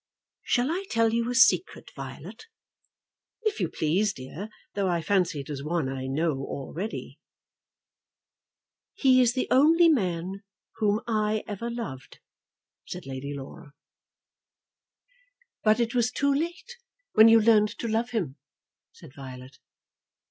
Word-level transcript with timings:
"Shall 0.41 0.71
I 0.71 0.85
tell 0.89 1.13
you 1.13 1.29
a 1.29 1.35
secret, 1.35 1.91
Violet?" 1.95 2.45
"If 3.43 3.59
you 3.59 3.69
please, 3.69 4.13
dear; 4.13 4.49
though 4.73 4.87
I 4.87 4.99
fancy 4.99 5.39
it 5.41 5.47
is 5.51 5.63
one 5.63 5.87
I 5.89 6.07
know 6.07 6.39
already." 6.43 7.19
"He 8.95 9.21
is 9.21 9.33
the 9.33 9.47
only 9.51 9.89
man 9.89 10.41
whom 10.77 11.01
I 11.05 11.43
ever 11.47 11.69
loved," 11.69 12.17
said 12.87 13.05
Lady 13.05 13.31
Laura. 13.35 13.73
"But 15.63 15.79
it 15.79 15.93
was 15.93 16.09
too 16.11 16.33
late 16.33 16.77
when 17.13 17.27
you 17.27 17.39
learned 17.39 17.77
to 17.77 17.87
love 17.87 18.09
him," 18.09 18.37
said 18.91 19.13
Violet. 19.13 19.59